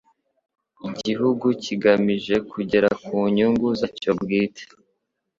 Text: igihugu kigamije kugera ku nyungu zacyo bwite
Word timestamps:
igihugu 0.87 1.45
kigamije 1.63 2.35
kugera 2.51 2.89
ku 3.03 3.15
nyungu 3.35 3.67
zacyo 3.79 4.11
bwite 4.19 4.63